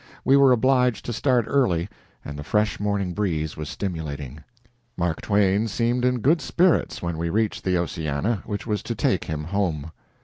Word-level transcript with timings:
We 0.25 0.35
were 0.35 0.51
obliged 0.51 1.05
to 1.05 1.13
start 1.13 1.45
early, 1.47 1.87
and 2.25 2.35
the 2.35 2.43
fresh 2.43 2.79
morning 2.79 3.13
breeze 3.13 3.55
was 3.55 3.69
stimulating. 3.69 4.39
Mark 4.97 5.21
Twain 5.21 5.67
seemed 5.67 6.03
in 6.05 6.21
good 6.21 6.41
spirits 6.41 7.03
when 7.03 7.19
we 7.19 7.29
reached 7.29 7.63
the 7.63 7.77
"Oceana," 7.77 8.41
which 8.47 8.65
was 8.65 8.81
to 8.81 8.95
take 8.95 9.25
him 9.25 9.43
home. 9.43 9.91